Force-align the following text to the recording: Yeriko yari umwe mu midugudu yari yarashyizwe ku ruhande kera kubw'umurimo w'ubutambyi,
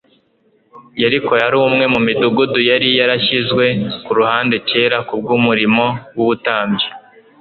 Yeriko 1.01 1.33
yari 1.43 1.57
umwe 1.67 1.85
mu 1.93 1.99
midugudu 2.05 2.59
yari 2.69 2.87
yarashyizwe 2.99 3.65
ku 4.03 4.11
ruhande 4.19 4.55
kera 4.69 4.97
kubw'umurimo 5.07 5.85
w'ubutambyi, 6.15 6.87